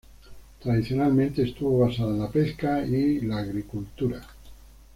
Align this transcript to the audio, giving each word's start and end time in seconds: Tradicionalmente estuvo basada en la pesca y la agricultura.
Tradicionalmente 0.63 1.43
estuvo 1.43 1.77
basada 1.77 2.09
en 2.09 2.21
la 2.21 2.31
pesca 2.31 2.83
y 2.83 3.21
la 3.21 3.37
agricultura. 3.37 4.25